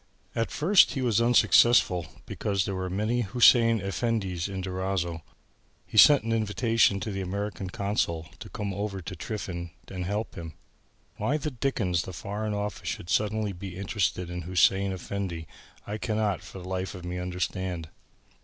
[0.33, 5.21] At first he was unsuccessful because there were many Hussein Effendis in Durazzo.
[5.85, 10.33] He sent an invitation to the American Consul to come over to tiffin and help
[10.33, 10.53] him.
[11.17, 15.45] "Why the dickens the Foreign Office should suddenly be interested in Hussein Effendi,
[15.85, 17.89] I cannot for the life of me understand."